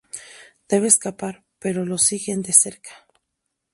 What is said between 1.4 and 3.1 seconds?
pero lo siguen de cerca.